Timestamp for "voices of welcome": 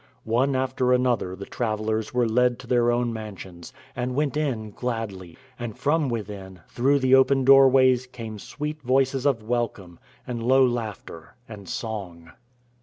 8.81-9.99